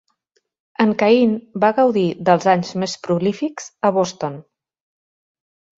En 0.85 0.93
Cain 1.01 1.35
va 1.65 1.69
gaudir 1.81 2.07
dels 2.31 2.49
anys 2.55 2.73
més 2.85 2.99
prolífics 3.05 3.73
a 3.91 3.95
Boston. 4.01 4.45